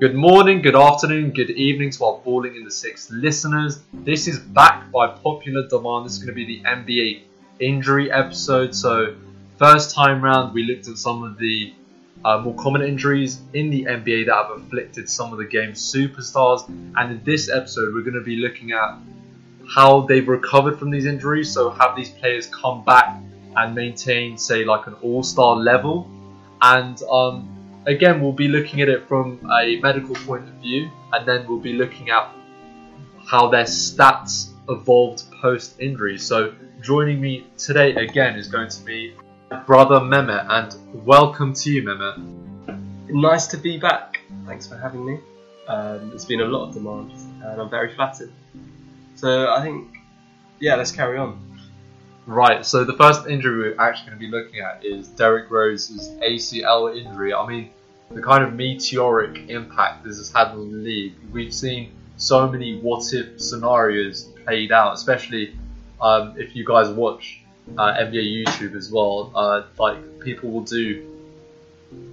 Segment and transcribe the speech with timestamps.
[0.00, 3.82] Good morning, good afternoon, good evening to our Balling in the Six listeners.
[3.92, 6.06] This is back by popular demand.
[6.06, 7.20] This is going to be the NBA
[7.60, 8.74] injury episode.
[8.74, 9.14] So,
[9.58, 11.74] first time round, we looked at some of the
[12.24, 16.66] uh, more common injuries in the NBA that have afflicted some of the game's superstars.
[16.96, 18.96] And in this episode, we're going to be looking at
[19.68, 21.52] how they've recovered from these injuries.
[21.52, 23.20] So, have these players come back
[23.54, 26.10] and maintain, say, like an all star level?
[26.62, 27.59] And um,
[27.90, 31.58] again, we'll be looking at it from a medical point of view, and then we'll
[31.58, 32.30] be looking at
[33.26, 36.16] how their stats evolved post injury.
[36.18, 39.14] So, joining me today again is going to be
[39.66, 43.10] brother Mehmet, and welcome to you, Mehmet.
[43.10, 44.20] Nice to be back.
[44.46, 45.18] Thanks for having me.
[45.66, 47.10] Um, there's been a lot of demand,
[47.42, 48.32] and I'm very flattered.
[49.16, 49.96] So, I think,
[50.60, 51.46] yeah, let's carry on.
[52.26, 56.10] Right, so the first injury we're actually going to be looking at is Derrick Rose's
[56.20, 57.34] ACL injury.
[57.34, 57.70] I mean,
[58.10, 61.14] the kind of meteoric impact this has had on the league.
[61.32, 65.56] We've seen so many what if scenarios played out, especially
[66.00, 67.42] um, if you guys watch
[67.78, 69.30] uh, NBA YouTube as well.
[69.34, 71.06] Uh, like, people will do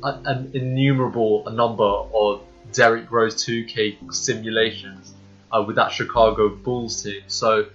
[0.03, 2.41] an, innumerable number of
[2.73, 5.13] Derrick Rose 2K simulations
[5.51, 7.23] uh, with that Chicago Bulls team.
[7.27, 7.67] So,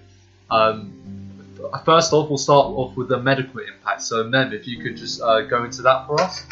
[0.50, 0.92] um,
[1.84, 4.02] first off, we'll start off with the medical impact.
[4.02, 6.44] So, Mem, if you could just uh, go into that for us.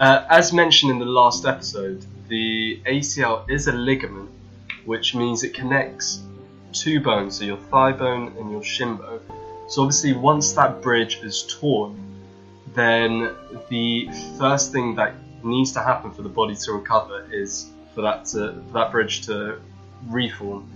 [0.00, 4.30] Uh, as mentioned in the last episode, the ACL is a ligament,
[4.84, 6.22] which means it connects
[6.72, 9.20] two bones, so your thigh bone and your shin bone.
[9.68, 11.98] So, obviously, once that bridge is torn,
[12.74, 13.34] then
[13.68, 18.24] the first thing that needs to happen for the body to recover is for that
[18.26, 19.60] to, for that bridge to
[20.08, 20.68] reform.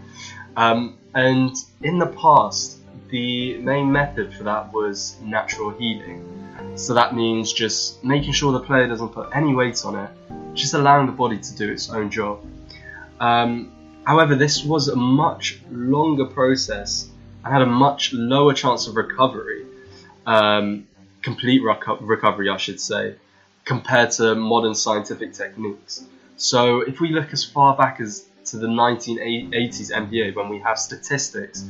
[0.56, 6.47] Um, and in the past, the main method for that was natural healing.
[6.74, 10.10] So that means just making sure the player doesn't put any weight on it,
[10.54, 12.44] just allowing the body to do its own job.
[13.20, 13.72] Um,
[14.04, 17.08] however, this was a much longer process
[17.44, 19.66] and had a much lower chance of recovery,
[20.26, 20.86] um,
[21.22, 23.16] complete reco- recovery, I should say,
[23.64, 26.04] compared to modern scientific techniques.
[26.36, 30.78] So if we look as far back as to the 1980s NBA, when we have
[30.78, 31.64] statistics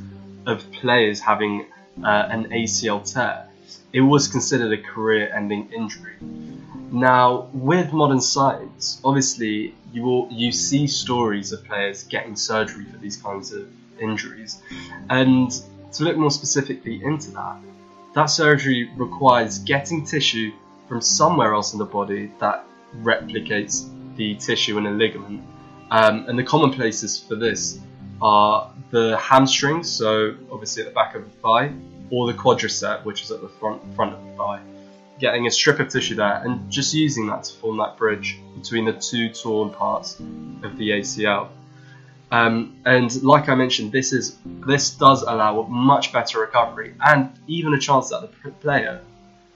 [0.47, 1.67] of players having
[2.05, 3.48] uh, an ACL tear,
[3.93, 6.17] it was considered a career ending injury.
[6.91, 12.99] Now, with modern science, obviously you will you see stories of players getting surgery for
[12.99, 13.69] these kinds of
[14.01, 14.63] injuries.
[15.11, 15.51] And
[15.93, 17.57] to look more specifically into that,
[18.15, 20.53] that surgery requires getting tissue
[20.89, 22.65] from somewhere else in the body that
[23.03, 25.43] replicates the tissue in a ligament.
[25.91, 27.79] Um, and the common places for this
[28.21, 31.73] are the hamstrings, so obviously at the back of the thigh,
[32.11, 34.61] or the quadricep, which is at the front front of the thigh.
[35.19, 38.85] Getting a strip of tissue there and just using that to form that bridge between
[38.85, 40.21] the two torn parts
[40.63, 41.49] of the ACL.
[42.31, 47.75] Um, and like I mentioned, this is this does allow much better recovery and even
[47.75, 49.01] a chance that the player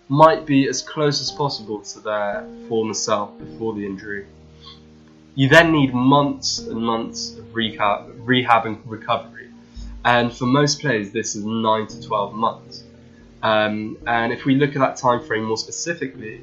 [0.08, 4.26] might be as close as possible to their former self before the injury.
[5.34, 9.51] You then need months and months of rehab, rehab and recovery
[10.04, 12.84] and for most players this is 9 to 12 months.
[13.42, 16.42] Um, and if we look at that time frame more specifically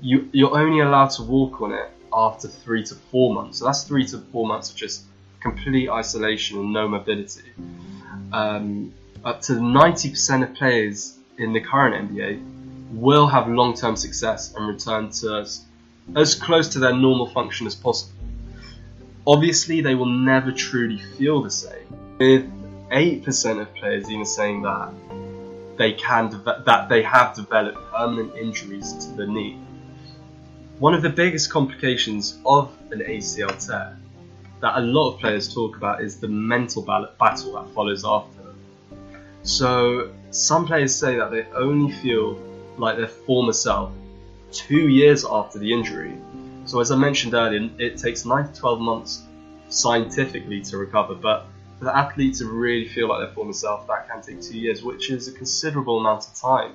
[0.00, 3.58] you, you're only allowed to walk on it after 3 to 4 months.
[3.58, 5.04] So that's 3 to 4 months of just
[5.40, 7.42] complete isolation and no mobility.
[8.32, 8.92] Um,
[9.24, 12.42] up to 90% of players in the current NBA
[12.92, 15.64] will have long-term success and return to as,
[16.16, 18.14] as close to their normal function as possible.
[19.26, 21.86] Obviously they will never truly feel the same.
[22.18, 22.50] With
[22.90, 24.92] 8% of players even saying that
[25.76, 29.58] they can de- that they have developed permanent injuries to the knee.
[30.78, 33.96] One of the biggest complications of an ACL tear
[34.60, 38.42] that a lot of players talk about is the mental battle that follows after.
[39.42, 42.38] So some players say that they only feel
[42.76, 43.92] like their former self
[44.50, 46.16] two years after the injury.
[46.64, 49.22] So as I mentioned earlier, it takes 9 to 12 months
[49.68, 51.46] scientifically to recover, but
[51.78, 54.82] for the athlete to really feel like their former self, that can take two years,
[54.82, 56.74] which is a considerable amount of time,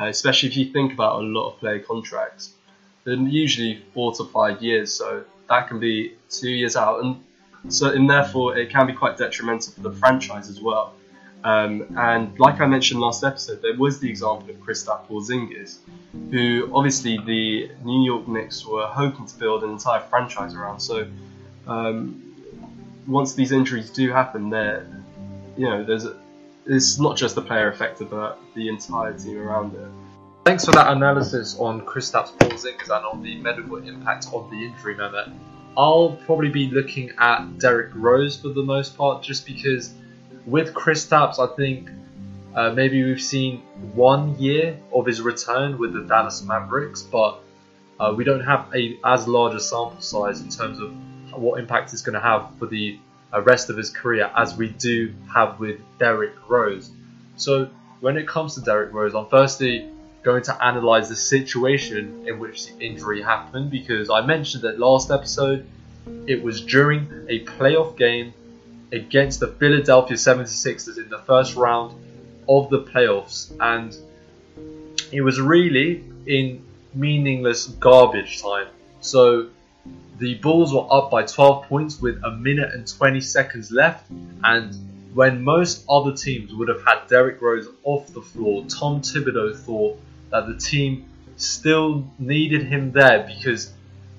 [0.00, 2.54] uh, especially if you think about a lot of player contracts.
[3.04, 7.22] They're usually four to five years, so that can be two years out, and
[7.68, 10.94] so and therefore it can be quite detrimental for the franchise as well.
[11.42, 15.78] Um, and like I mentioned last episode, there was the example of Kristaps Porzingis,
[16.30, 20.80] who obviously the New York Knicks were hoping to build an entire franchise around.
[20.80, 21.06] So
[21.66, 22.29] um,
[23.10, 24.86] once these injuries do happen, there,
[25.56, 26.16] you know, there's a,
[26.66, 29.88] it's not just the player affected, but the entire team around it.
[30.44, 34.94] Thanks for that analysis on Kristaps Porzingis and on the medical impact of the injury,
[34.94, 35.32] Mehmet.
[35.76, 39.92] I'll probably be looking at Derrick Rose for the most part, just because
[40.46, 41.90] with Kristaps, I think
[42.54, 43.58] uh, maybe we've seen
[43.94, 47.40] one year of his return with the Dallas Mavericks, but
[47.98, 50.92] uh, we don't have a as large a sample size in terms of
[51.34, 52.98] what impact it's going to have for the
[53.32, 56.90] uh, rest of his career as we do have with Derrick Rose.
[57.36, 57.68] So
[58.00, 59.88] when it comes to Derrick Rose, I'm firstly
[60.22, 65.10] going to analyze the situation in which the injury happened because I mentioned that last
[65.10, 65.66] episode
[66.26, 68.34] it was during a playoff game
[68.92, 71.94] against the Philadelphia 76ers in the first round
[72.48, 73.96] of the playoffs and
[75.12, 78.66] it was really in meaningless garbage time.
[79.00, 79.48] So
[80.20, 84.04] the Bulls were up by 12 points with a minute and 20 seconds left,
[84.44, 84.76] and
[85.14, 89.98] when most other teams would have had Derrick Rose off the floor, Tom Thibodeau thought
[90.30, 91.06] that the team
[91.36, 93.72] still needed him there because,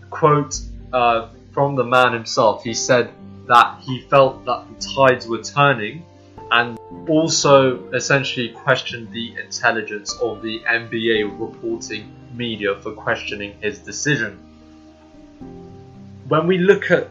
[0.09, 0.59] quote
[0.91, 3.11] uh, from the man himself, he said
[3.47, 6.03] that he felt that the tides were turning
[6.49, 14.50] and also essentially questioned the intelligence of the NBA reporting media for questioning his decision.
[16.31, 17.09] When we look at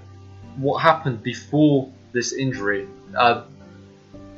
[0.56, 3.44] what happened before this injury, uh,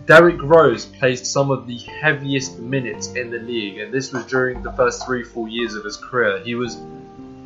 [0.07, 4.61] Derrick Rose played some of the heaviest minutes in the league, and this was during
[4.65, 6.41] the first three, four years of his career.
[6.41, 6.79] He was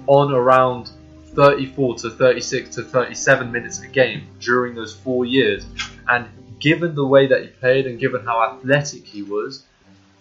[0.06, 0.88] on around
[1.34, 5.66] 34 to 36 to 37 minutes a game during those four years,
[6.08, 6.26] and
[6.58, 9.62] given the way that he played and given how athletic he was,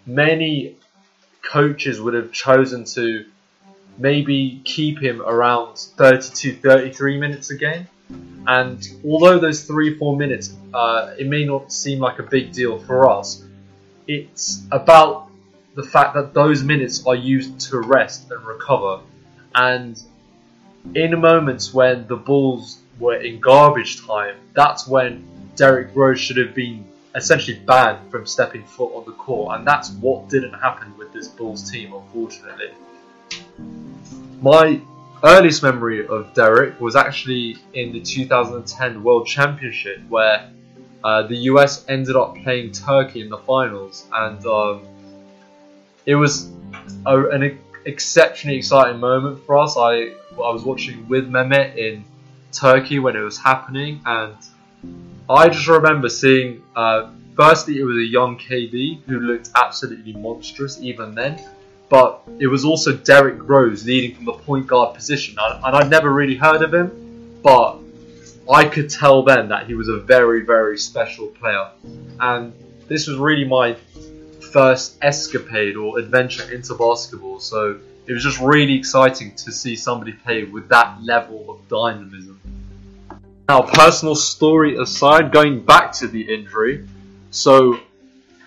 [0.05, 0.75] many
[1.41, 3.25] coaches would have chosen to
[3.97, 7.87] maybe keep him around 32 33 minutes a game.
[8.47, 12.77] And although those three, four minutes, uh, it may not seem like a big deal
[12.77, 13.43] for us,
[14.07, 15.29] it's about
[15.73, 19.01] the fact that those minutes are used to rest and recover.
[19.55, 19.99] And
[20.93, 26.53] in moments when the Bulls were in garbage time, that's when Derrick Rose should have
[26.53, 31.11] been essentially banned from stepping foot on the court, and that's what didn't happen with
[31.13, 32.71] this Bulls team, unfortunately.
[34.41, 34.81] My
[35.23, 40.51] earliest memory of Derrick was actually in the 2010 World Championship, where
[41.03, 44.81] uh, the US ended up playing Turkey in the finals, and um,
[46.05, 46.51] it was
[47.05, 49.77] a, an exceptionally exciting moment for us.
[49.77, 52.03] I I was watching with Mehmet in
[52.51, 54.35] Turkey when it was happening, and
[55.29, 56.61] I just remember seeing.
[56.75, 61.39] Uh, firstly, it was a young KD who looked absolutely monstrous even then,
[61.89, 66.11] but it was also Derrick Rose leading from the point guard position, and I'd never
[66.11, 67.77] really heard of him, but
[68.51, 71.69] I could tell then that he was a very, very special player,
[72.19, 72.53] and
[72.87, 73.75] this was really my
[74.51, 77.39] first escapade or adventure into basketball.
[77.39, 82.39] So it was just really exciting to see somebody play with that level of dynamism.
[83.49, 86.87] Now, personal story aside, going back to the injury,
[87.31, 87.79] so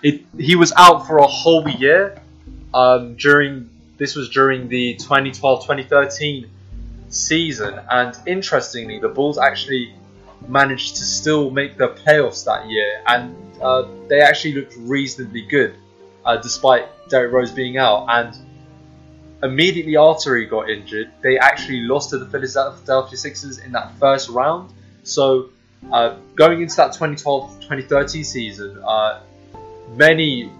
[0.03, 2.21] it he was out for a whole year.
[2.75, 6.49] Um, during this was during the 2012-2013
[7.09, 9.95] season, and interestingly, the Bulls actually
[10.47, 15.75] managed to still make the playoffs that year, and uh, they actually looked reasonably good
[16.25, 18.07] uh, despite Derrick Rose being out.
[18.09, 18.37] And
[19.43, 24.29] immediately after he got injured, they actually lost to the Philadelphia Sixers in that first
[24.29, 24.73] round.
[25.03, 25.49] So
[25.91, 29.21] uh, going into that 2012-2013 season, uh,
[29.97, 30.53] many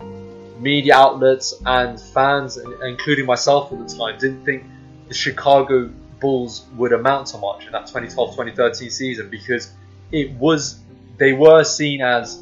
[0.59, 4.65] media outlets and fans, including myself at the time, didn't think
[5.09, 9.73] the Chicago Bulls would amount to much in that 2012-2013 season because
[10.11, 10.81] it was
[11.19, 12.41] they were seen as,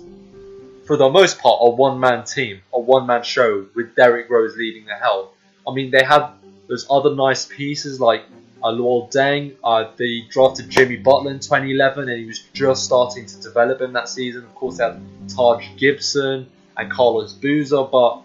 [0.87, 4.95] for the most part, a one-man team, a one-man show with Derrick Rose leading the
[4.95, 5.29] helm.
[5.67, 6.29] I mean, they had
[6.69, 8.23] those other nice pieces like
[8.63, 9.57] uh, Luol Deng.
[9.65, 13.95] Uh, they drafted Jimmy Butler in 2011, and he was just starting to develop in
[13.95, 14.45] that season.
[14.45, 15.01] Of course, they had
[15.35, 18.23] Taj Gibson and Carlos Boozer, but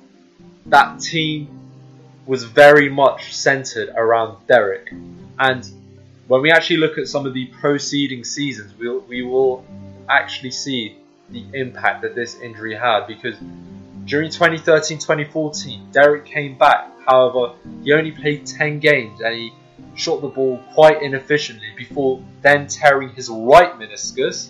[0.67, 1.59] that team
[2.25, 4.93] was very much centered around Derrick.
[5.39, 5.69] And
[6.27, 9.65] when we actually look at some of the preceding seasons, we'll, we will
[10.09, 10.97] actually see
[11.29, 13.35] the impact that this injury had because
[14.05, 16.91] during 2013-2014, Derrick came back.
[17.05, 17.53] However,
[17.83, 19.53] he only played 10 games and he
[19.95, 24.49] shot the ball quite inefficiently before then tearing his right meniscus.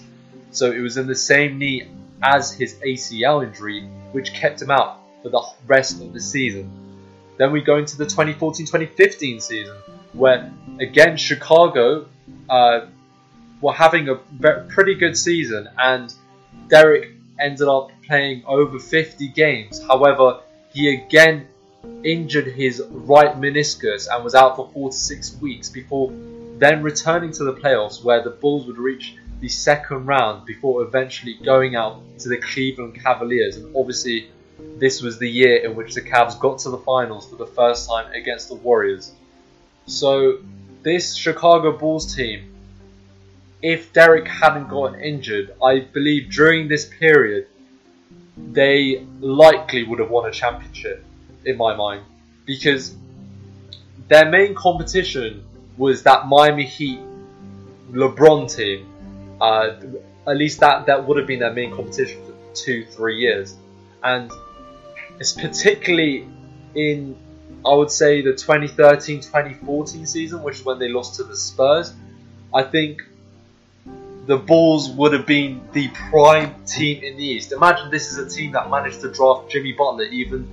[0.52, 1.88] So it was in the same knee
[2.24, 6.72] as his ACL injury, which kept him out for the rest of the season.
[7.38, 9.76] Then we go into the 2014-2015 season,
[10.14, 12.08] where again Chicago
[12.50, 12.88] uh,
[13.62, 16.14] were having a pretty good season, and
[16.68, 19.82] Derrick ended up playing over 50 games.
[19.88, 20.42] However,
[20.74, 21.48] he again
[22.04, 26.12] injured his right meniscus and was out for four to six weeks before
[26.62, 31.34] then returning to the playoffs where the Bulls would reach the second round before eventually
[31.44, 33.58] going out to the Cleveland Cavaliers.
[33.58, 34.30] And obviously,
[34.78, 37.90] this was the year in which the Cavs got to the finals for the first
[37.90, 39.12] time against the Warriors.
[39.88, 40.40] So,
[40.84, 42.54] this Chicago Bulls team,
[43.62, 47.48] if Derrick hadn't gotten injured, I believe during this period,
[48.38, 51.04] they likely would have won a championship,
[51.46, 52.04] in my mind.
[52.46, 52.96] Because
[54.08, 55.44] their main competition
[55.78, 57.00] was that Miami Heat
[57.92, 58.88] LeBron team.
[59.42, 59.76] Uh,
[60.28, 63.56] at least that, that would have been their main competition for two, three years.
[64.04, 64.32] And
[65.20, 66.28] it's particularly
[66.76, 67.16] in,
[67.66, 71.94] I would say, the 2013 2014 season, which is when they lost to the Spurs.
[72.54, 73.02] I think
[74.28, 77.52] the Bulls would have been the prime team in the East.
[77.52, 80.48] Imagine this is a team that managed to draft Jimmy Butler even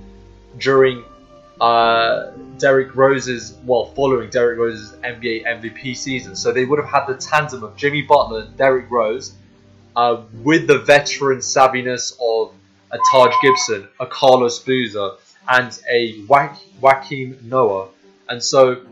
[0.57, 1.03] during
[1.61, 6.35] uh, Derrick Rose's, well, following Derrick Rose's NBA MVP season.
[6.35, 9.33] So they would have had the tandem of Jimmy Butler and Derrick Rose
[9.95, 12.53] uh, with the veteran savviness of
[12.91, 15.11] a Taj Gibson, a Carlos Boozer,
[15.47, 17.89] and a Joakim Noah.
[18.27, 18.85] And so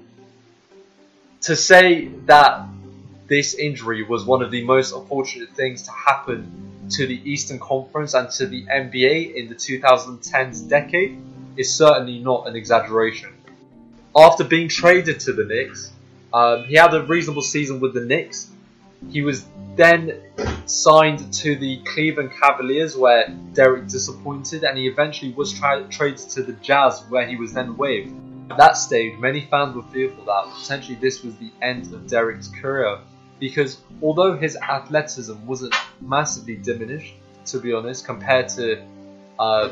[1.42, 2.68] to say that
[3.28, 8.14] this injury was one of the most unfortunate things to happen to the Eastern Conference
[8.14, 11.22] and to the NBA in the 2010s decade
[11.58, 13.34] is certainly not an exaggeration.
[14.16, 15.92] After being traded to the Knicks,
[16.34, 18.50] um, he had a reasonable season with the Knicks.
[19.10, 19.46] He was
[19.76, 20.22] then
[20.66, 26.44] signed to the Cleveland Cavaliers, where Derrick disappointed, and he eventually was tra- traded to
[26.44, 28.14] the Jazz, where he was then waived.
[28.50, 32.48] At that stage, many fans were fearful that potentially this was the end of Derrick's
[32.48, 33.00] career,
[33.40, 37.14] because although his athleticism wasn't massively diminished,
[37.46, 38.84] to be honest, compared to
[39.38, 39.70] uh,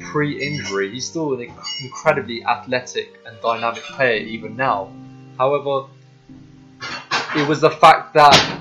[0.00, 4.92] pre-injury, he's still an incredibly athletic and dynamic player even now.
[5.38, 5.88] However,
[7.36, 8.60] it was the fact that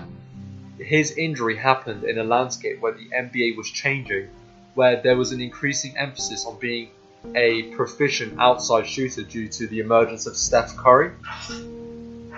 [0.77, 4.29] his injury happened in a landscape where the NBA was changing,
[4.75, 6.89] where there was an increasing emphasis on being
[7.35, 11.11] a proficient outside shooter due to the emergence of Steph Curry.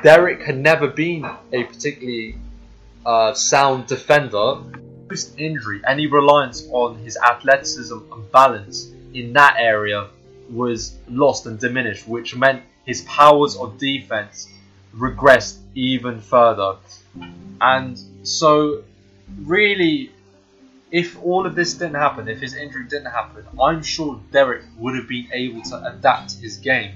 [0.02, 2.36] Derrick had never been a particularly
[3.06, 4.58] uh, sound defender
[5.14, 10.08] post injury, any reliance on his athleticism and balance in that area
[10.50, 14.50] was lost and diminished, which meant his powers of defense
[14.96, 16.78] regressed even further.
[17.62, 18.84] And so,
[19.44, 20.12] really,
[20.92, 24.96] if all of this didn't happen, if his injury didn't happen, I'm sure Derrick would
[24.96, 26.96] have been able to adapt his game.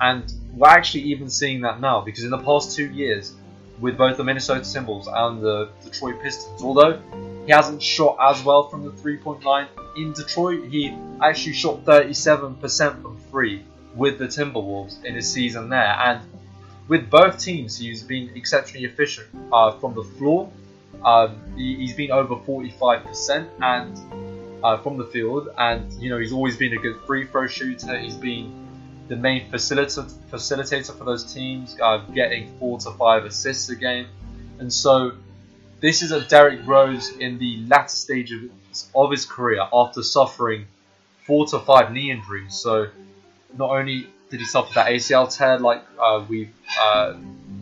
[0.00, 3.34] And we're actually even seeing that now because in the past two years,
[3.80, 7.00] with both the Minnesota Timberwolves and the Detroit Pistons, although
[7.48, 10.68] he hasn't shot as well from the three point line in Detroit.
[10.68, 13.64] He actually shot 37% from three
[13.94, 15.96] with the Timberwolves in his season there.
[15.98, 16.20] And
[16.88, 20.52] with both teams, he's been exceptionally efficient uh, from the floor.
[21.02, 26.34] Um, he, has been over 45% and uh, from the field, and you know he's
[26.34, 27.98] always been a good free throw shooter.
[27.98, 28.68] He's been
[29.08, 34.08] the main facilitator facilitator for those teams, uh, getting four to five assists a game,
[34.58, 35.12] and so
[35.80, 38.50] this is a Derrick Rose in the latter stages
[38.94, 40.66] of his career after suffering
[41.26, 42.54] four to five knee injuries.
[42.54, 42.88] So
[43.56, 47.14] not only did he suffer that ACL tear, like uh, we've uh,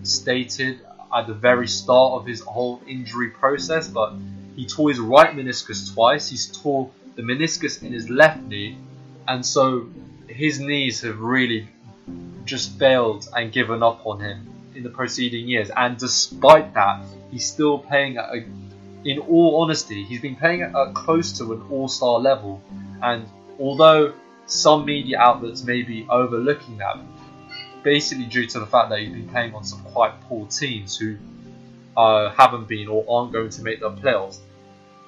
[0.03, 0.81] stated
[1.15, 4.15] at the very start of his whole injury process, but
[4.57, 6.29] he tore his right meniscus twice.
[6.29, 8.79] He's tore the meniscus in his left knee,
[9.29, 9.89] and so
[10.27, 11.69] his knees have really
[12.45, 15.71] just failed and given up on him in the preceding years.
[15.77, 18.45] And despite that, he's still playing at a,
[19.04, 22.62] in all honesty, he's been playing at a close to an all-star level.
[23.02, 23.28] And
[23.59, 24.14] although
[24.47, 26.99] some media outlets may be overlooking that,
[27.83, 31.16] basically due to the fact that he's been playing on some quite poor teams who
[31.97, 34.38] uh, haven't been or aren't going to make the playoffs,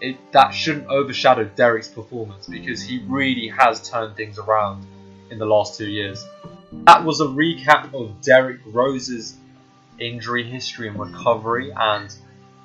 [0.00, 4.86] it, that shouldn't overshadow Derrick's performance because he really has turned things around
[5.30, 6.24] in the last two years.
[6.72, 9.36] That was a recap of Derrick Rose's
[9.98, 12.14] injury history and recovery and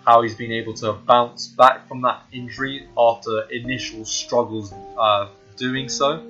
[0.06, 5.88] how he's been able to bounce back from that injury after initial struggles uh, doing
[5.88, 6.24] so.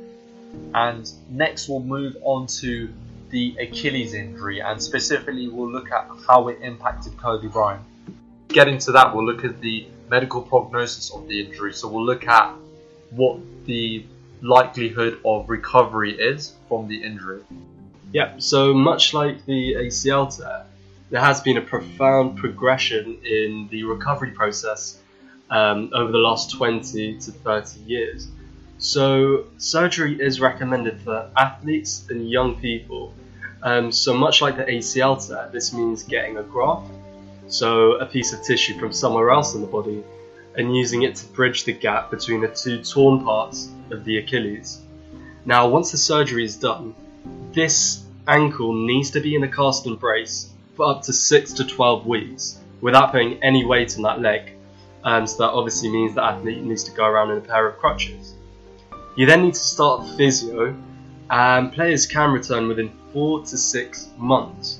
[0.76, 2.94] And next, we'll move on to
[3.32, 7.82] the Achilles injury, and specifically, we'll look at how it impacted Kobe Bryant.
[8.50, 11.74] Getting to that, we'll look at the medical prognosis of the injury.
[11.74, 12.54] So, we'll look at
[13.10, 14.06] what the
[14.42, 17.42] likelihood of recovery is from the injury.
[18.12, 20.66] Yeah, so much like the ACL tear,
[21.14, 24.98] there has been a profound progression in the recovery process
[25.52, 28.28] um, over the last 20 to 30 years.
[28.80, 33.14] So, surgery is recommended for athletes and young people
[33.62, 36.92] Um, so much like the ACL tear, this means getting a graft,
[37.48, 40.04] so a piece of tissue from somewhere else in the body,
[40.58, 44.82] and using it to bridge the gap between the two torn parts of the Achilles.
[45.46, 46.96] Now, once the surgery is done,
[47.54, 51.66] this ankle needs to be in a cast and brace for up to 6 to
[51.66, 54.52] 12 weeks without putting any weight on that leg.
[55.04, 57.78] Um, so that obviously means the athlete needs to go around in a pair of
[57.78, 58.36] crutches.
[59.16, 60.76] You then need to start physio,
[61.30, 64.80] and players can return within 4 to 6 months.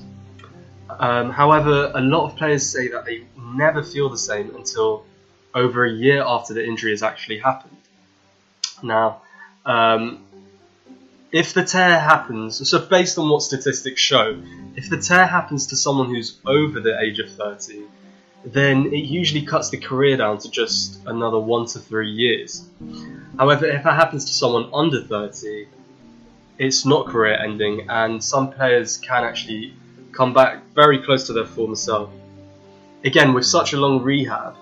[0.90, 5.04] Um, however, a lot of players say that they never feel the same until
[5.54, 7.76] over a year after the injury has actually happened.
[8.82, 9.22] Now,
[9.64, 10.23] um,
[11.34, 14.40] if the tear happens, so based on what statistics show,
[14.76, 17.82] if the tear happens to someone who's over the age of 30,
[18.44, 22.64] then it usually cuts the career down to just another one to three years.
[23.36, 25.66] However, if it happens to someone under 30,
[26.60, 29.74] it's not career ending, and some players can actually
[30.12, 32.10] come back very close to their former self.
[33.04, 34.54] Again, with such a long rehab,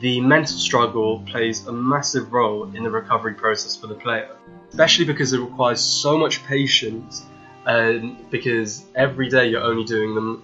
[0.00, 4.30] the mental struggle plays a massive role in the recovery process for the player,
[4.70, 7.24] especially because it requires so much patience
[7.66, 10.40] and because every day you're only doing the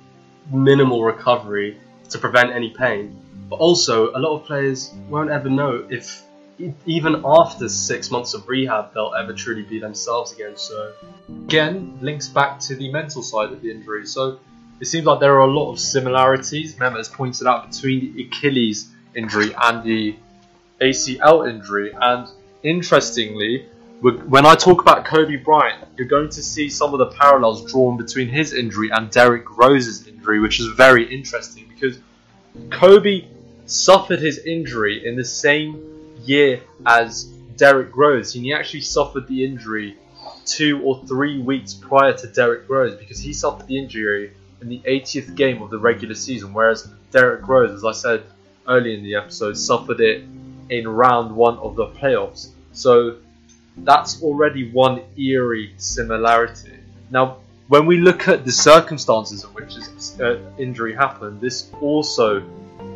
[0.57, 1.79] minimal recovery
[2.11, 3.21] to prevent any pain.
[3.49, 6.23] But also, a lot of players won't ever know if
[6.87, 10.57] even after six months of rehab they'll ever truly be themselves again.
[10.57, 10.93] So,
[11.47, 14.07] again, links back to the mental side of the injury.
[14.07, 14.39] So,
[14.81, 16.75] it seems like there are a lot of similarities.
[16.77, 20.17] Mehmet has pointed out between the Achilles injury and the
[20.81, 21.93] ACL injury.
[22.01, 22.29] And
[22.63, 23.67] interestingly,
[24.01, 27.97] when I talk about Kobe Bryant, you're going to see some of the parallels drawn
[27.97, 31.99] between his injury and Derrick Rose's injury, which is very interesting because
[32.71, 33.27] Kobe
[33.67, 37.25] suffered his injury in the same year as
[37.57, 38.35] Derrick Rose.
[38.35, 39.97] And he actually suffered the injury
[40.45, 44.81] two or three weeks prior to Derrick Rose because he suffered the injury in the
[44.81, 48.25] 80th game of the regular season, whereas Derrick Rose, as I said
[48.69, 50.25] earlier in the episode, suffered it
[50.71, 52.49] in round one of the playoffs.
[52.73, 53.17] So
[53.79, 56.79] that's already one eerie similarity.
[57.11, 62.43] Now, when we look at the circumstances in which this uh, injury happened, this also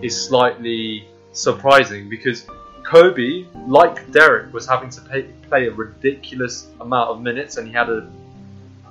[0.03, 2.47] is slightly surprising because
[2.83, 7.73] Kobe, like Derrick, was having to pay, play a ridiculous amount of minutes and he
[7.73, 8.11] had a,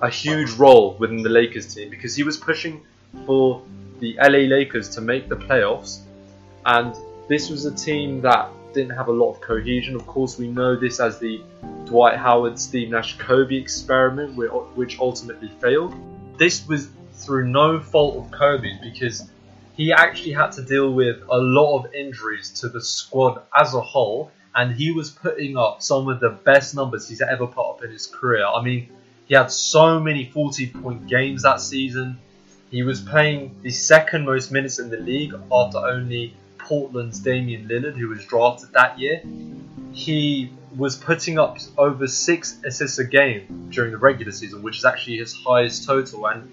[0.02, 2.82] a huge role within the Lakers team because he was pushing
[3.26, 3.64] for
[4.00, 6.02] the LA Lakers to make the playoffs
[6.66, 6.96] and
[7.28, 9.96] this was a team that didn't have a lot of cohesion.
[9.96, 11.42] Of course, we know this as the
[11.86, 14.36] Dwight Howard, Steve Nash, Kobe experiment,
[14.76, 15.96] which ultimately failed.
[16.38, 19.30] This was through no fault of Kobe because
[19.76, 23.82] he actually had to deal with a lot of injuries to the squad as a
[23.82, 27.84] whole, and he was putting up some of the best numbers he's ever put up
[27.84, 28.46] in his career.
[28.46, 28.90] I mean,
[29.26, 32.18] he had so many 40 point games that season.
[32.72, 36.36] He was playing the second most minutes in the league after only
[36.68, 39.22] Portland's Damian Lillard, who was drafted that year.
[39.94, 44.86] He was putting up over six assists a game during the regular season, which is
[44.86, 46.50] actually his highest total, and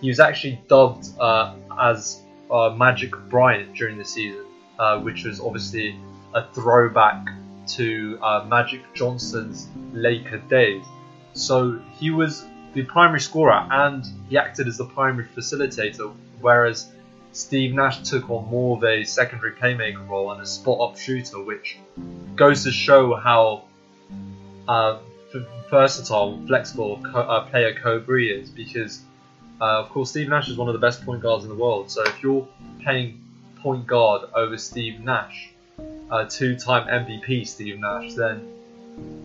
[0.00, 4.44] he was actually dubbed uh, as uh, Magic Bryant during the season,
[4.78, 5.98] uh, which was obviously
[6.32, 7.26] a throwback
[7.66, 10.84] to uh, Magic Johnson's Laker days.
[11.32, 16.92] So he was the primary scorer and he acted as the primary facilitator, whereas
[17.36, 21.38] Steve Nash took on more of a secondary playmaker role and a spot up shooter,
[21.38, 21.76] which
[22.34, 23.64] goes to show how
[24.66, 24.98] uh,
[25.70, 28.48] versatile, flexible uh, player Kobe is.
[28.48, 29.02] Because,
[29.60, 31.90] uh, of course, Steve Nash is one of the best point guards in the world.
[31.90, 32.48] So if you're
[32.82, 33.22] playing
[33.58, 35.50] point guard over Steve Nash,
[36.10, 38.48] uh, two-time MVP Steve Nash, then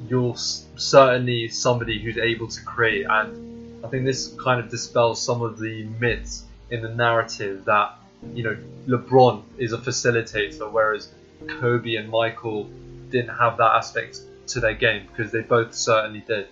[0.10, 3.06] you're certainly somebody who's able to create.
[3.10, 7.98] And I think this kind of dispels some of the myths in the narrative that
[8.34, 8.58] you know,
[8.88, 11.10] LeBron is a facilitator, whereas
[11.48, 12.70] Kobe and Michael
[13.10, 16.48] didn't have that aspect to their game because they both certainly did.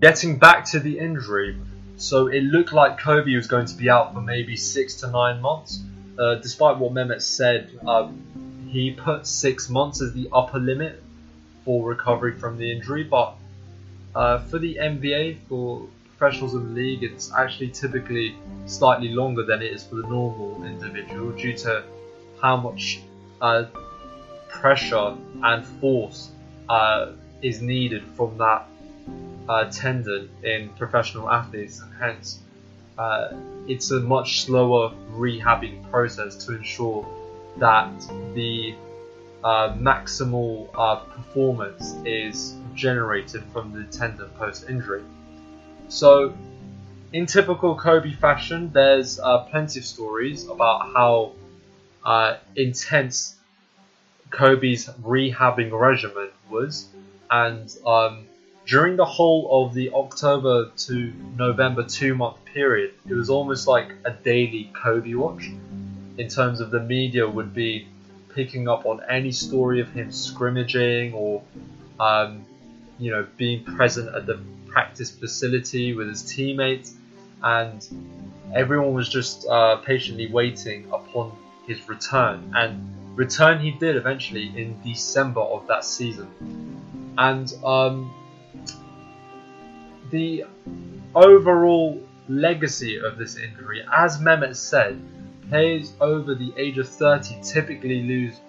[0.00, 1.56] Getting back to the injury,
[1.96, 5.40] so it looked like Kobe was going to be out for maybe six to nine
[5.40, 5.80] months.
[6.18, 11.02] Uh, despite what Mehmet said, um, he put six months as the upper limit
[11.64, 13.34] for recovery from the injury, but
[14.14, 19.84] uh, for the NBA, for the league, it's actually typically slightly longer than it is
[19.84, 21.84] for the normal individual due to
[22.40, 23.00] how much
[23.40, 23.64] uh,
[24.48, 26.30] pressure and force
[26.68, 28.66] uh, is needed from that
[29.48, 32.38] uh, tendon in professional athletes, and hence
[32.96, 33.28] uh,
[33.66, 37.06] it's a much slower rehabbing process to ensure
[37.58, 37.90] that
[38.34, 38.74] the
[39.42, 45.02] uh, maximal uh, performance is generated from the tendon post injury.
[45.88, 46.34] So
[47.12, 51.32] in typical Kobe fashion, there's uh, plenty of stories about how
[52.04, 53.34] uh, intense
[54.30, 56.86] Kobe's rehabbing regimen was,
[57.30, 58.26] and um,
[58.66, 63.94] during the whole of the October to November two month period, it was almost like
[64.04, 65.50] a daily Kobe watch.
[66.18, 67.86] In terms of the media, would be
[68.34, 71.42] picking up on any story of him scrimmaging or,
[72.00, 72.44] um,
[72.98, 74.38] you know, being present at the
[74.74, 76.94] practice facility with his teammates,
[77.44, 77.86] and
[78.52, 81.32] everyone was just uh, patiently waiting upon
[81.66, 82.52] his return.
[82.56, 86.28] And return he did eventually in December of that season,
[87.16, 88.12] and um,
[90.10, 90.44] the
[91.14, 95.00] overall legacy of this injury, as Mehmet said,
[95.48, 98.40] players over the age of 30 typically lose,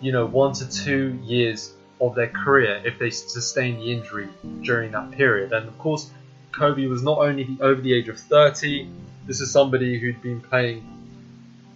[0.00, 4.28] you know, one to two years of their career if they sustain the injury
[4.62, 5.52] during that period.
[5.52, 6.10] And of course,
[6.52, 8.88] Kobe was not only over the age of 30,
[9.26, 10.84] this is somebody who'd been playing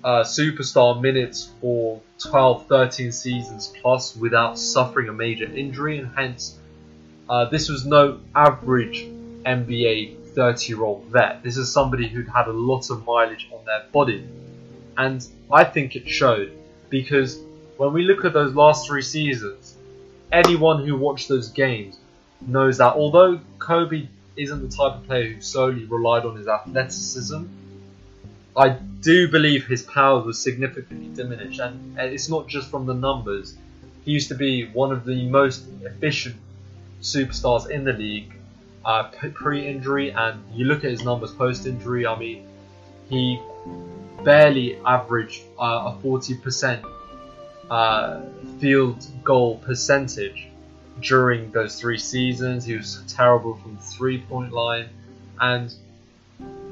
[0.05, 6.59] uh, superstar minutes for 12, 13 seasons plus without suffering a major injury, and hence
[7.29, 9.05] uh, this was no average
[9.45, 11.43] NBA 30 year old vet.
[11.43, 14.27] This is somebody who'd had a lot of mileage on their body.
[14.97, 16.53] And I think it showed
[16.91, 17.39] because
[17.77, 19.62] when we look at those last three seasons,
[20.33, 21.97] anyone who watched those games
[22.41, 27.45] knows that although Kobe isn't the type of player who solely relied on his athleticism,
[28.57, 31.61] I do believe his power was significantly diminished.
[31.61, 33.57] And it's not just from the numbers.
[34.05, 36.37] He used to be one of the most efficient
[37.01, 38.33] superstars in the league
[38.85, 42.07] uh, pre-injury, and you look at his numbers post-injury.
[42.07, 42.47] I mean,
[43.09, 43.41] he
[44.25, 46.85] barely averaged uh, a 40%
[47.71, 48.21] uh,
[48.59, 50.49] field goal percentage
[51.01, 52.65] during those three seasons.
[52.65, 54.89] He was terrible from the three-point line,
[55.41, 55.75] and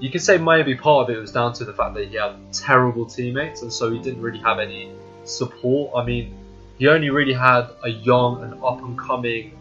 [0.01, 2.35] you can say maybe part of it was down to the fact that he had
[2.53, 4.91] terrible teammates, and so he didn't really have any
[5.25, 5.93] support.
[5.95, 6.35] I mean,
[6.79, 9.57] he only really had a young and up-and-coming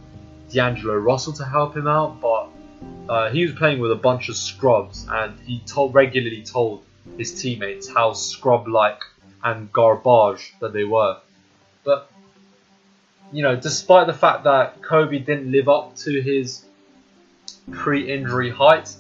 [0.52, 2.50] D'Angelo Russell to help him out, but
[3.10, 6.84] uh, he was playing with a bunch of scrubs, and he told regularly told
[7.18, 9.02] his teammates how scrub-like
[9.43, 11.17] and garbage that they were.
[11.84, 12.12] But
[13.32, 16.65] you know, despite the fact that Kobe didn't live up to his
[17.71, 18.95] pre-injury height,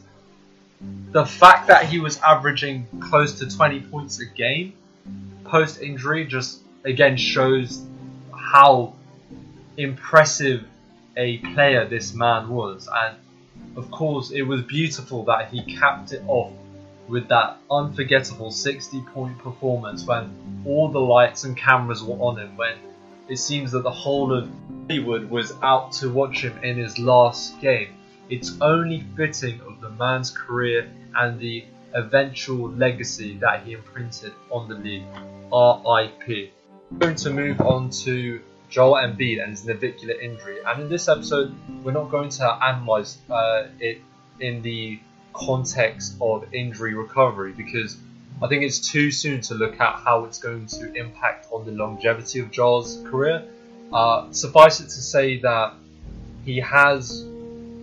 [1.11, 4.73] the fact that he was averaging close to 20 points a game
[5.43, 7.83] post-injury just again shows
[8.31, 8.93] how
[9.77, 10.65] impressive
[11.17, 12.87] a player this man was.
[12.91, 13.17] And
[13.75, 16.53] of course, it was beautiful that he capped it off
[17.09, 22.55] with that unforgettable 60 point performance when all the lights and cameras were on him,
[22.55, 22.77] when
[23.27, 24.49] it seems that the whole of
[24.87, 27.95] Hollywood was out to watch him in his last game.
[28.29, 34.69] It's only fitting of the man's career and the eventual legacy that he imprinted on
[34.69, 35.05] the league.
[35.51, 36.51] RIP.
[36.91, 40.57] We're going to move on to Joel Embiid and his navicular injury.
[40.65, 44.01] And in this episode, we're not going to analyze uh, it
[44.39, 44.99] in the
[45.33, 47.97] context of injury recovery because
[48.41, 51.71] I think it's too soon to look at how it's going to impact on the
[51.71, 53.43] longevity of Joel's career.
[53.91, 55.73] Uh, suffice it to say that
[56.45, 57.25] he has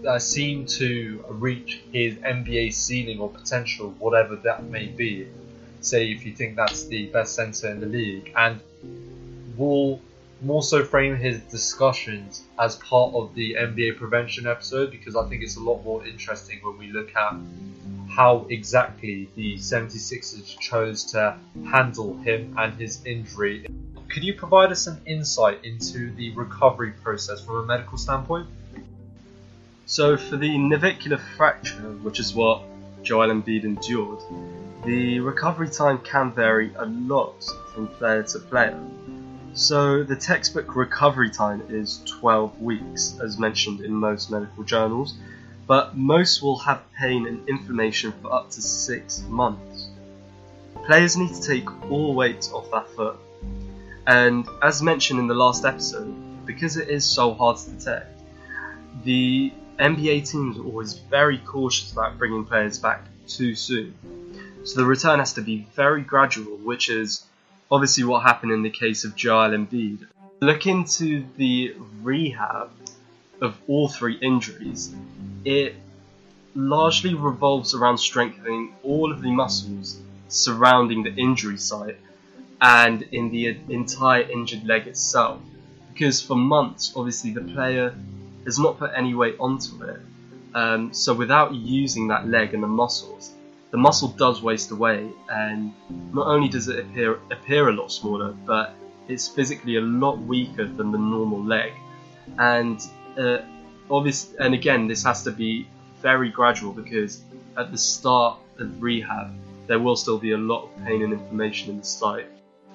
[0.07, 5.27] uh, seemed to reach his NBA ceiling or potential, whatever that may be.
[5.81, 8.61] Say if you think that's the best center in the league, and
[9.57, 10.01] will
[10.43, 15.43] more so frame his discussions as part of the NBA prevention episode because I think
[15.43, 17.35] it's a lot more interesting when we look at
[18.11, 21.37] how exactly the 76ers chose to
[21.71, 23.67] handle him and his injury.
[24.09, 28.49] Could you provide us an insight into the recovery process from a medical standpoint?
[29.87, 32.63] So, for the navicular fracture, which is what
[33.03, 34.21] Joel Embiid endured,
[34.85, 38.81] the recovery time can vary a lot from player to player.
[39.57, 45.15] So the textbook recovery time is 12 weeks, as mentioned in most medical journals,
[45.67, 49.89] but most will have pain and inflammation for up to 6 months.
[50.85, 53.17] Players need to take all weight off that foot,
[54.07, 58.21] and as mentioned in the last episode, because it is so hard to detect,
[59.05, 63.95] the NBA teams are always very cautious about bringing players back too soon.
[64.65, 67.25] So the return has to be very gradual, which is
[67.71, 70.07] obviously what happened in the case of Joel Embiid.
[70.41, 72.71] Look into the rehab
[73.41, 74.95] of all three injuries.
[75.45, 75.75] It
[76.55, 81.99] largely revolves around strengthening all of the muscles surrounding the injury site
[82.61, 85.41] and in the entire injured leg itself.
[85.93, 87.95] Because for months, obviously, the player
[88.45, 90.01] has not put any weight onto it.
[90.55, 93.33] Um, so without using that leg and the muscles,
[93.77, 95.71] the muscle does waste away, and
[96.11, 98.73] not only does it appear appear a lot smaller, but
[99.07, 101.75] it's physically a lot weaker than the normal leg.
[102.39, 102.81] And
[103.19, 103.43] uh,
[104.41, 105.69] and again, this has to be
[106.01, 107.23] very gradual because
[107.59, 109.35] at the start of rehab,
[109.67, 112.29] there will still be a lot of pain and inflammation in the site,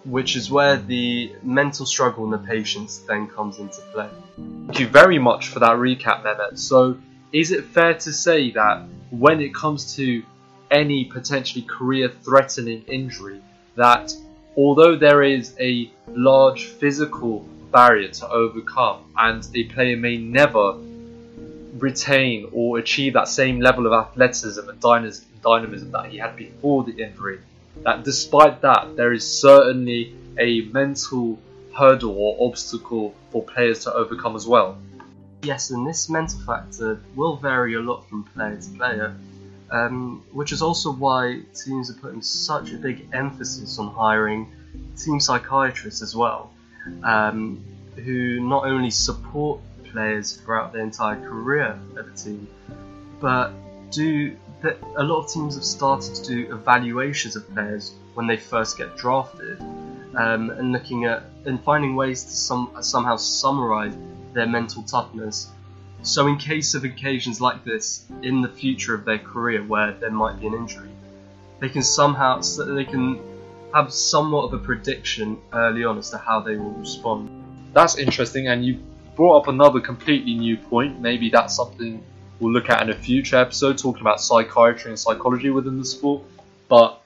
[0.05, 4.09] which is where the mental struggle in the patients then comes into play.
[4.67, 6.59] Thank you very much for that recap, Mehmet.
[6.59, 6.99] So,
[7.33, 10.23] is it fair to say that when it comes to
[10.71, 13.41] any potentially career threatening injury,
[13.75, 14.11] that
[14.57, 17.39] although there is a large physical
[17.71, 20.77] barrier to overcome and a player may never
[21.77, 26.91] retain or achieve that same level of athleticism and dynamism that he had before the
[26.91, 27.39] injury,
[27.83, 31.39] that despite that, there is certainly a mental
[31.73, 34.77] hurdle or obstacle for players to overcome as well.
[35.43, 39.15] Yes, and this mental factor will vary a lot from player to player,
[39.71, 44.51] um, which is also why teams are putting such a big emphasis on hiring
[44.97, 46.51] team psychiatrists as well,
[47.03, 47.63] um,
[47.95, 52.47] who not only support players throughout their entire career of a team,
[53.19, 53.51] but
[53.91, 58.37] do that a lot of teams have started to do evaluations of players when they
[58.37, 59.59] first get drafted,
[60.15, 63.95] um, and looking at and finding ways to some somehow summarize
[64.33, 65.49] their mental toughness.
[66.03, 70.09] So, in case of occasions like this in the future of their career where there
[70.09, 70.89] might be an injury,
[71.59, 73.19] they can somehow they can
[73.73, 77.29] have somewhat of a prediction early on as to how they will respond.
[77.73, 78.79] That's interesting, and you
[79.15, 80.99] brought up another completely new point.
[80.99, 82.03] Maybe that's something
[82.39, 86.23] we'll look at in a future episode, talking about psychiatry and psychology within the sport.
[86.67, 86.99] But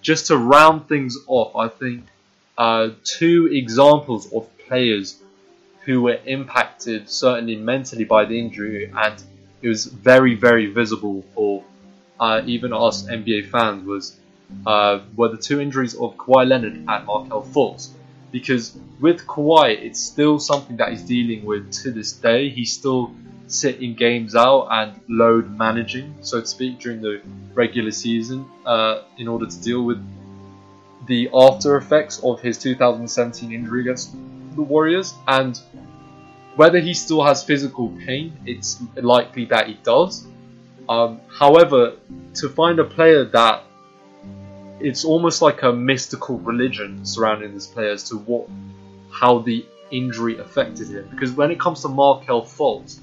[0.00, 2.06] just to round things off, I think
[2.58, 5.22] uh, two examples of players
[5.84, 9.22] who were impacted certainly mentally by the injury, and
[9.60, 11.64] it was very, very visible for
[12.20, 14.16] uh, even us NBA fans was
[14.66, 17.88] uh, were the two injuries of Kawhi Leonard and Markelle Fultz.
[18.30, 22.48] Because with Kawhi, it's still something that he's dealing with to this day.
[22.48, 23.12] He's still
[23.46, 27.20] sitting games out and load managing, so to speak, during the
[27.54, 30.02] regular season uh, in order to deal with
[31.06, 34.14] the after effects of his 2017 injury against
[34.54, 35.14] the Warriors.
[35.26, 35.58] And
[36.56, 40.26] whether he still has physical pain, it's likely that he does.
[40.88, 41.96] Um, however,
[42.34, 43.64] to find a player that
[44.80, 48.48] it's almost like a mystical religion surrounding this player as to what
[49.10, 51.08] how the injury affected him.
[51.10, 52.98] Because when it comes to Markelle Fultz,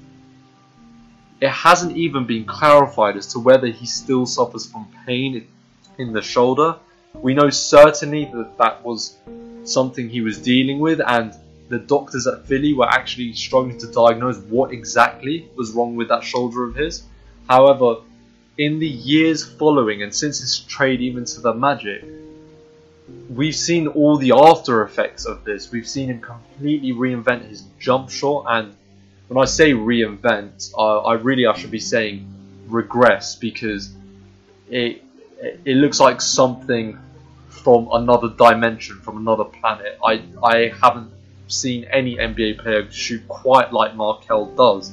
[1.40, 5.46] it hasn't even been clarified as to whether he still suffers from pain
[5.98, 6.76] in the shoulder.
[7.14, 9.16] We know certainly that that was
[9.64, 11.34] something he was dealing with, and
[11.68, 16.24] the doctors at Philly were actually struggling to diagnose what exactly was wrong with that
[16.24, 17.02] shoulder of his.
[17.48, 17.96] However,
[18.58, 22.04] in the years following and since his trade even to the Magic,
[23.28, 25.70] we've seen all the after effects of this.
[25.70, 28.74] We've seen him completely reinvent his jump shot, and
[29.28, 32.26] when I say reinvent, uh, I really I should be saying
[32.66, 33.92] regress because
[34.68, 35.02] it
[35.64, 36.98] it looks like something
[37.50, 39.98] from another dimension, from another planet.
[40.04, 41.10] I I haven't
[41.48, 44.92] seen any NBA player shoot quite like Markelle does.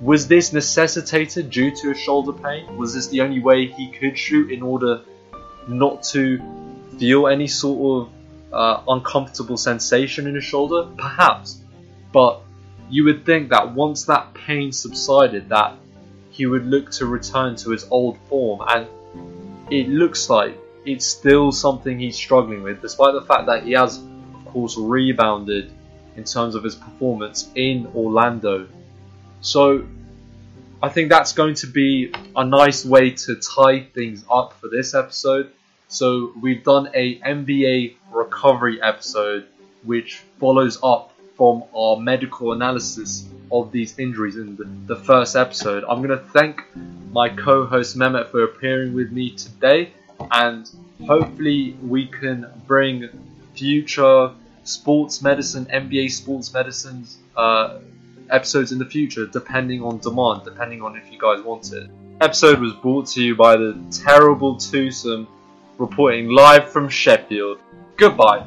[0.00, 2.76] Was this necessitated due to a shoulder pain?
[2.78, 5.02] Was this the only way he could shoot in order
[5.68, 6.40] not to
[6.98, 8.12] feel any sort of
[8.52, 10.88] uh, uncomfortable sensation in his shoulder?
[10.96, 11.60] Perhaps.
[12.12, 12.40] But
[12.88, 15.74] you would think that once that pain subsided, that
[16.30, 18.86] he would look to return to his old form, and
[19.70, 23.98] it looks like it's still something he's struggling with, despite the fact that he has,
[23.98, 25.72] of course, rebounded
[26.16, 28.66] in terms of his performance in Orlando
[29.40, 29.86] so
[30.82, 34.94] I think that's going to be a nice way to tie things up for this
[34.94, 35.50] episode.
[35.88, 39.46] So we've done a NBA recovery episode
[39.82, 45.84] which follows up from our medical analysis of these injuries in the, the first episode.
[45.88, 46.62] I'm going to thank
[47.10, 49.92] my co-host Mehmet for appearing with me today
[50.30, 50.68] and
[51.06, 53.08] hopefully we can bring
[53.54, 54.32] future
[54.64, 57.06] sports medicine, NBA sports medicine
[57.36, 57.78] uh,
[58.30, 61.90] episodes in the future, depending on demand, depending on if you guys want it.
[62.20, 65.26] Episode was brought to you by the terrible twosome
[65.78, 67.58] reporting live from Sheffield.
[67.96, 68.46] Goodbye.